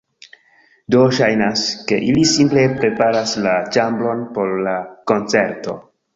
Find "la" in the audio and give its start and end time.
3.45-3.55, 4.71-4.77